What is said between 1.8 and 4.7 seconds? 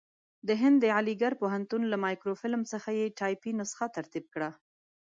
له مایکروفیلم څخه یې ټایپي نسخه ترتیب کړه.